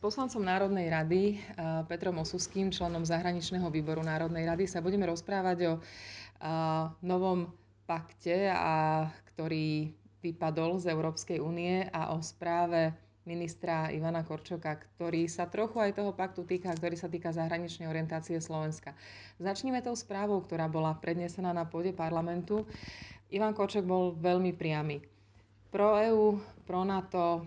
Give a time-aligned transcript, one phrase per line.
[0.00, 1.22] poslancom Národnej rady
[1.84, 5.74] Petrom Osuským, členom zahraničného výboru Národnej rady, sa budeme rozprávať o
[7.04, 7.52] novom
[7.84, 9.92] pakte, a, ktorý
[10.24, 12.96] vypadol z Európskej únie a o správe
[13.28, 18.40] ministra Ivana Korčoka, ktorý sa trochu aj toho paktu týka, ktorý sa týka zahraničnej orientácie
[18.40, 18.96] Slovenska.
[19.36, 22.64] Začneme tou správou, ktorá bola prednesená na pôde parlamentu.
[23.28, 25.04] Ivan Korčok bol veľmi priamy.
[25.70, 27.44] Pro EU, pro NATO,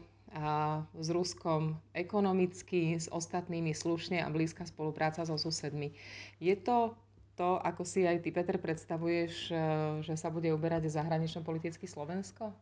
[0.98, 5.94] s Ruskom ekonomicky, s ostatnými slušne a blízka spolupráca so susedmi.
[6.42, 6.98] Je to
[7.34, 9.50] to, ako si aj ty, Peter, predstavuješ,
[10.06, 12.54] že sa bude uberať zahranično-politicky Slovensko?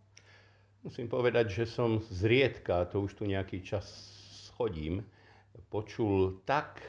[0.88, 3.84] Musím povedať, že som zriedka, to už tu nejaký čas
[4.48, 5.04] schodím,
[5.68, 6.80] počul tak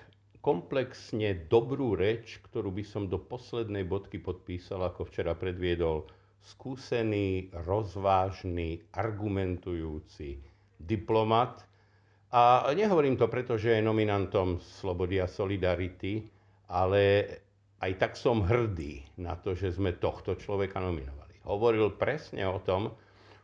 [0.43, 6.07] komplexne dobrú reč, ktorú by som do poslednej bodky podpísal, ako včera predviedol
[6.43, 10.52] skúsený, rozvážny, argumentujúci
[10.85, 11.63] diplomat.
[12.33, 16.25] A nehovorím to preto, že je nominantom Slobody a Solidarity,
[16.73, 17.03] ale
[17.83, 21.45] aj tak som hrdý na to, že sme tohto človeka nominovali.
[21.45, 22.95] Hovoril presne o tom,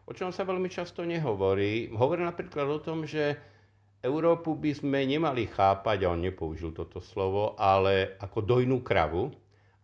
[0.09, 1.93] o čom sa veľmi často nehovorí.
[1.93, 3.37] Hovorí napríklad o tom, že
[4.01, 9.35] Európu by sme nemali chápať, a on nepoužil toto slovo, ale ako dojnú kravu,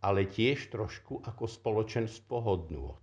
[0.01, 2.95] ale tiež trošku ako spoločenstvo hodnôt,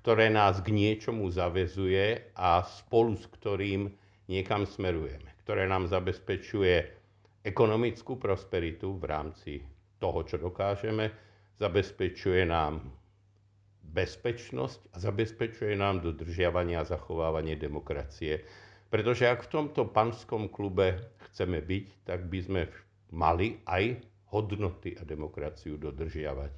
[0.00, 3.92] ktoré nás k niečomu zavezuje a spolu s ktorým
[4.32, 6.88] niekam smerujeme, ktoré nám zabezpečuje
[7.44, 9.52] ekonomickú prosperitu v rámci
[10.00, 11.12] toho, čo dokážeme,
[11.60, 12.80] zabezpečuje nám
[13.92, 18.40] bezpečnosť a zabezpečuje nám dodržiavanie a zachovávanie demokracie.
[18.88, 20.96] Pretože ak v tomto panskom klube
[21.28, 22.62] chceme byť, tak by sme
[23.12, 24.00] mali aj
[24.32, 26.52] hodnoty a demokraciu dodržiavať.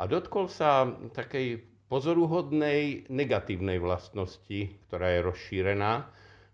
[0.00, 6.06] A dotkol sa takej pozoruhodnej negatívnej vlastnosti, ktorá je rozšírená.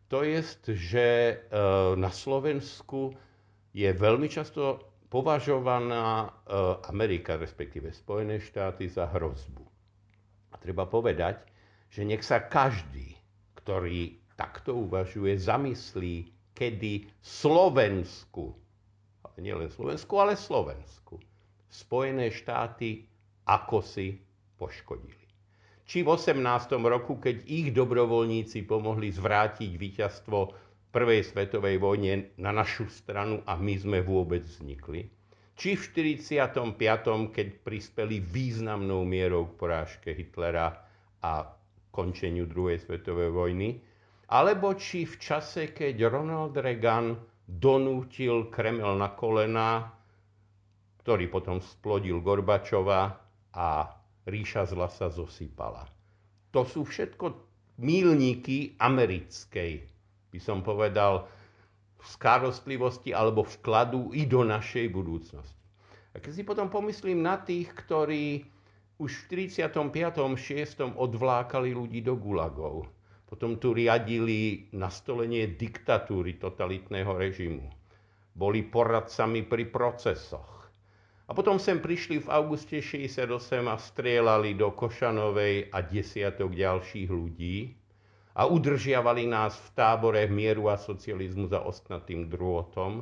[0.08, 0.40] To je,
[0.72, 1.34] že e,
[2.00, 3.12] na Slovensku
[3.76, 4.80] je veľmi často
[5.12, 6.28] považovaná e,
[6.88, 9.60] Amerika, respektíve Spojené štáty, za hrozbu.
[10.50, 11.44] A treba povedať,
[11.92, 13.12] že nech sa každý,
[13.60, 18.56] ktorý takto uvažuje, zamyslí, kedy Slovensku,
[19.36, 21.20] nielen Slovensku, ale Slovensku,
[21.68, 23.04] Spojené štáty
[23.44, 24.16] ako si
[24.56, 25.25] poškodili.
[25.86, 26.42] Či v 18.
[26.82, 30.38] roku, keď ich dobrovoľníci pomohli zvrátiť víťazstvo
[30.90, 35.06] prvej svetovej vojne na našu stranu a my sme vôbec vznikli,
[35.54, 35.82] či v
[36.18, 36.66] 45.,
[37.30, 40.74] keď prispeli významnou mierou k porážke Hitlera
[41.22, 41.54] a
[41.94, 43.78] končeniu druhej svetovej vojny,
[44.26, 47.14] alebo či v čase, keď Ronald Reagan
[47.46, 49.86] donútil Kreml na kolena,
[51.06, 53.14] ktorý potom splodil Gorbačova
[53.54, 53.95] a
[54.26, 55.86] ríša zla sa zosypala.
[56.52, 57.34] To sú všetko
[57.78, 59.86] mílniky americkej,
[60.32, 61.30] by som povedal,
[62.02, 65.56] starostlivosti alebo vkladu i do našej budúcnosti.
[66.14, 68.46] A keď si potom pomyslím na tých, ktorí
[68.96, 69.92] už v 35.
[70.32, 70.96] 6.
[70.96, 72.88] odvlákali ľudí do gulagov,
[73.28, 77.68] potom tu riadili nastolenie diktatúry totalitného režimu,
[78.32, 80.55] boli poradcami pri procesoch.
[81.26, 83.26] A potom sem prišli v auguste 68
[83.66, 87.74] a strieľali do Košanovej a desiatok ďalších ľudí,
[88.36, 93.00] a udržiavali nás v tábore mieru a socializmu za ostnatým drôtom.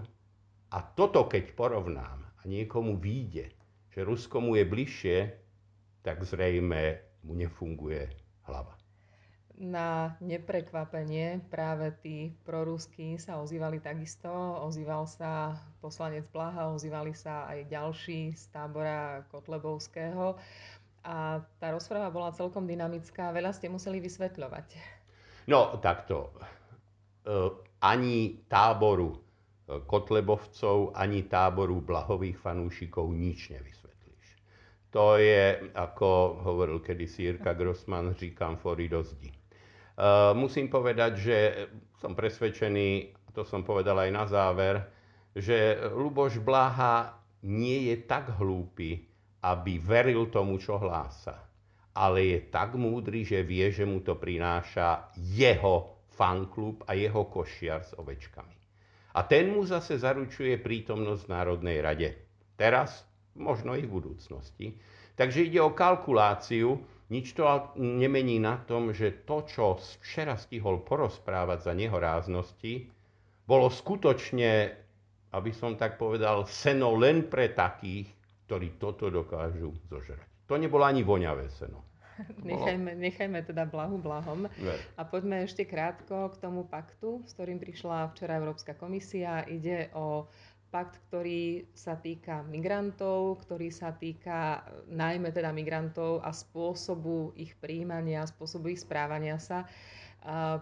[0.71, 3.51] A toto, keď porovnám a niekomu výjde,
[3.91, 5.19] že Rusko mu je bližšie,
[6.07, 8.15] tak zrejme mu nefunguje
[8.47, 8.79] hlava.
[9.55, 14.27] Na neprekvapenie práve tí proruskí sa ozývali takisto.
[14.67, 20.35] Ozýval sa poslanec Blaha, ozývali sa aj ďalší z tábora Kotlebovského.
[21.07, 24.75] A tá rozpráva bola celkom dynamická, veľa ste museli vysvetľovať.
[25.47, 26.35] No, takto.
[27.23, 29.19] E, ani táboru e,
[29.87, 34.29] Kotlebovcov, ani táboru Blahových fanúšikov nič nevysvetlíš.
[34.97, 39.44] To je, ako hovoril kedysi Jirka Grossman, říkam fory do zdi.
[39.95, 41.37] E, musím povedať, že
[42.03, 44.75] som presvedčený, to som povedal aj na záver,
[45.35, 49.07] že Luboš Blaha nie je tak hlúpy,
[49.43, 51.45] aby veril tomu, čo hlása
[51.95, 57.87] ale je tak múdry, že vie, že mu to prináša jeho fanklub a jeho košiar
[57.87, 58.55] s ovečkami.
[59.15, 62.09] A ten mu zase zaručuje prítomnosť v Národnej rade.
[62.59, 63.07] Teraz,
[63.39, 64.75] možno i v budúcnosti.
[65.15, 66.75] Takže ide o kalkuláciu,
[67.13, 67.45] nič to
[67.77, 72.89] nemení na tom, že to, čo včera stihol porozprávať za nehoráznosti,
[73.45, 74.73] bolo skutočne,
[75.37, 78.09] aby som tak povedal, seno len pre takých,
[78.49, 80.49] ktorí toto dokážu zožrať.
[80.49, 81.85] To nebolo ani voňavé seno.
[82.47, 84.47] Nechajme, nechajme teda blahu blahom.
[84.63, 84.79] Ver.
[84.95, 89.43] A poďme ešte krátko k tomu paktu, s ktorým prišla včera Európska komisia.
[89.51, 90.31] Ide o
[90.75, 98.27] pakt, ktorý sa týka migrantov, ktorý sa týka najmä teda migrantov a spôsobu ich príjmania,
[98.27, 99.71] spôsobu ich správania sa.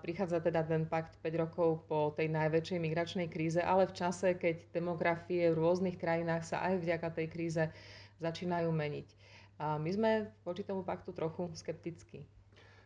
[0.04, 4.68] Prichádza teda ten pakt 5 rokov po tej najväčšej migračnej kríze, ale v čase, keď
[4.76, 7.64] demografie v rôznych krajinách sa aj vďaka tej kríze
[8.20, 9.08] začínajú meniť.
[9.62, 10.10] My sme
[10.44, 12.26] voči tomu paktu trochu skeptickí.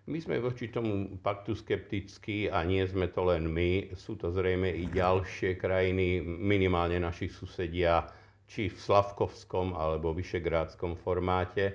[0.06, 3.90] My sme voči tomu paktu skeptickí a nie sme to len my.
[3.98, 8.06] Sú to zrejme i ďalšie krajiny, minimálne našich susedia,
[8.46, 11.74] či v Slavkovskom alebo Vyšegrádskom formáte.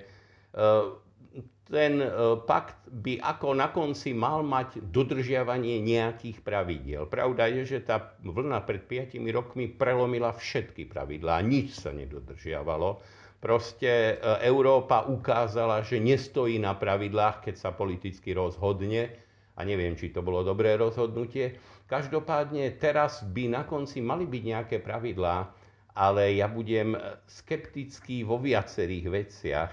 [1.68, 2.08] ten e,
[2.48, 7.04] pakt by ako na konci mal mať dodržiavanie nejakých pravidiel.
[7.12, 13.90] Pravda je, že tá vlna pred 5 rokmi prelomila všetky pravidlá, nič sa nedodržiavalo Proste
[13.90, 19.18] e, Európa ukázala, že nestojí na pravidlách, keď sa politicky rozhodne.
[19.58, 21.58] A neviem, či to bolo dobré rozhodnutie.
[21.90, 25.50] Každopádne teraz by na konci mali byť nejaké pravidlá,
[25.92, 26.94] ale ja budem
[27.26, 29.72] skeptický vo viacerých veciach.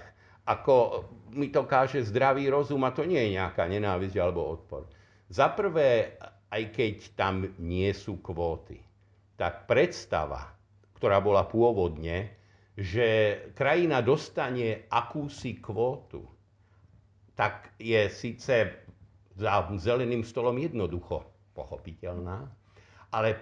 [0.50, 4.90] Ako mi to káže zdravý rozum a to nie je nejaká nenávisť alebo odpor.
[5.30, 6.18] Za prvé,
[6.50, 8.82] aj keď tam nie sú kvóty,
[9.38, 10.50] tak predstava,
[10.98, 12.39] ktorá bola pôvodne,
[12.80, 13.06] že
[13.52, 16.24] krajina dostane akúsi kvótu,
[17.36, 18.72] tak je síce
[19.36, 22.48] za zeleným stolom jednoducho pochopiteľná,
[23.12, 23.38] ale e,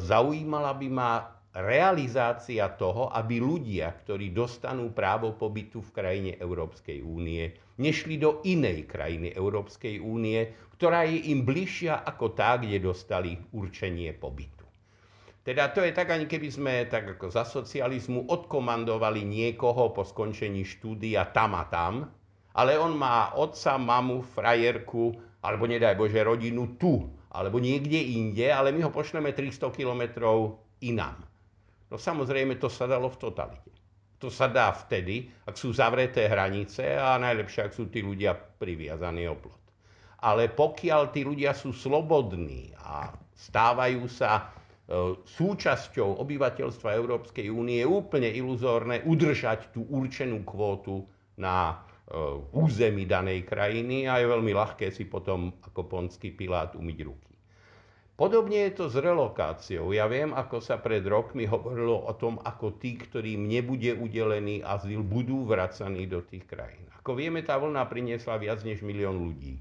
[0.00, 1.10] zaujímala by ma
[1.54, 8.88] realizácia toho, aby ľudia, ktorí dostanú právo pobytu v krajine Európskej únie, nešli do inej
[8.88, 10.40] krajiny Európskej únie,
[10.74, 14.63] ktorá je im bližšia ako tá, kde dostali určenie pobytu.
[15.44, 20.64] Teda to je tak, ani keby sme tak ako za socializmu odkomandovali niekoho po skončení
[20.64, 22.08] štúdia tam a tam,
[22.56, 25.12] ale on má otca, mamu, frajerku,
[25.44, 31.20] alebo nedaj Bože rodinu tu, alebo niekde inde, ale my ho pošleme 300 kilometrov inám.
[31.92, 33.68] No samozrejme, to sa dalo v totalite.
[34.24, 39.28] To sa dá vtedy, ak sú zavreté hranice a najlepšie, ak sú tí ľudia priviazaní
[39.28, 39.60] o plot.
[40.24, 44.48] Ale pokiaľ tí ľudia sú slobodní a stávajú sa
[45.24, 51.08] súčasťou obyvateľstva Európskej únie je úplne iluzórne udržať tú určenú kvótu
[51.40, 51.76] na e,
[52.52, 57.32] území danej krajiny a je veľmi ľahké si potom ako ponský pilát umyť ruky.
[58.14, 59.90] Podobne je to s relokáciou.
[59.90, 65.02] Ja viem, ako sa pred rokmi hovorilo o tom, ako tí, ktorým nebude udelený azyl,
[65.02, 66.86] budú vracaní do tých krajín.
[67.02, 69.58] Ako vieme, tá vlna priniesla viac než milión ľudí.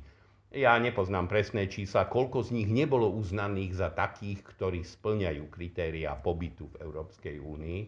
[0.53, 6.69] Ja nepoznám presné čísla, koľko z nich nebolo uznaných za takých, ktorí splňajú kritéria pobytu
[6.77, 7.81] v Európskej únii.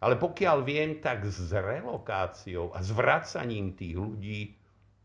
[0.00, 4.56] Ale pokiaľ viem, tak s relokáciou a s vracaním tých ľudí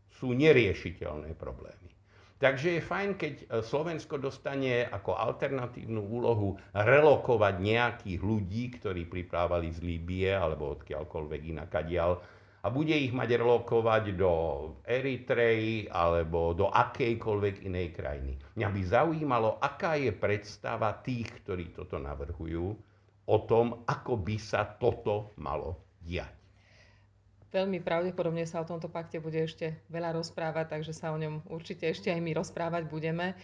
[0.08, 1.92] sú neriešiteľné problémy.
[2.40, 9.84] Takže je fajn, keď Slovensko dostane ako alternatívnu úlohu relokovať nejakých ľudí, ktorí priprávali z
[9.84, 12.18] Líbie alebo odkiaľkoľvek inakadiaľ
[12.62, 14.32] a bude ich mať relokovať do
[14.86, 18.32] Eritreji alebo do akejkoľvek inej krajiny.
[18.54, 22.70] Mňa by zaujímalo, aká je predstava tých, ktorí toto navrhujú,
[23.26, 26.42] o tom, ako by sa toto malo diať.
[27.52, 31.84] Veľmi pravdepodobne sa o tomto pakte bude ešte veľa rozprávať, takže sa o ňom určite
[31.84, 33.36] ešte aj my rozprávať budeme.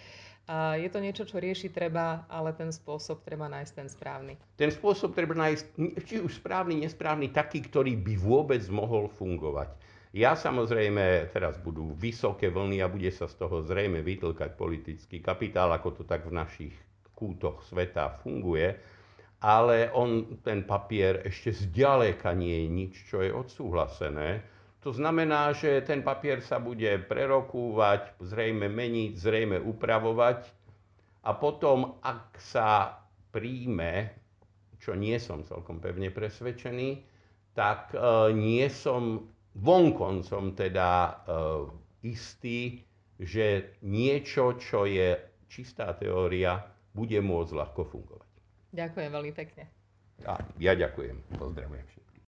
[0.80, 4.32] Je to niečo, čo rieši treba, ale ten spôsob treba nájsť ten správny.
[4.56, 5.64] Ten spôsob treba nájsť,
[6.08, 9.76] či už správny, nesprávny, taký, ktorý by vôbec mohol fungovať.
[10.16, 15.68] Ja samozrejme, teraz budú vysoké vlny a bude sa z toho zrejme vytlkať politický kapitál,
[15.68, 16.72] ako to tak v našich
[17.12, 18.72] kútoch sveta funguje,
[19.44, 24.40] ale on, ten papier ešte zďaleka nie je nič, čo je odsúhlasené
[24.78, 30.46] to znamená, že ten papier sa bude prerokúvať, zrejme meniť, zrejme upravovať
[31.26, 33.02] a potom, ak sa
[33.34, 34.14] príjme,
[34.78, 37.02] čo nie som celkom pevne presvedčený,
[37.58, 37.98] tak e,
[38.38, 39.26] nie som
[39.58, 41.12] vonkoncom teda e,
[42.06, 42.78] istý,
[43.18, 45.18] že niečo, čo je
[45.50, 46.62] čistá teória,
[46.94, 48.30] bude môcť ľahko fungovať.
[48.70, 49.66] Ďakujem veľmi pekne.
[50.22, 51.18] A ja ďakujem.
[51.34, 52.07] Pozdravujem všetkých.